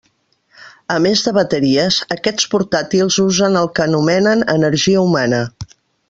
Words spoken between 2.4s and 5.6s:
portàtils usen el que anomenen “energia humana”.